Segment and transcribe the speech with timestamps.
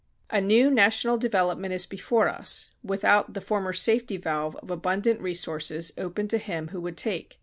[0.31, 5.21] [280:1] A new national development is before us without the former safety valve of abundant
[5.21, 7.39] resources open to him who would take.